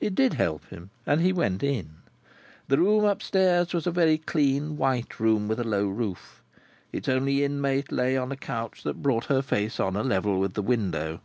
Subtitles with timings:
[0.00, 1.98] It did help him, and he went in.
[2.66, 6.42] The room up stairs was a very clean white room with a low roof.
[6.90, 10.54] Its only inmate lay on a couch that brought her face on a level with
[10.54, 11.20] the window.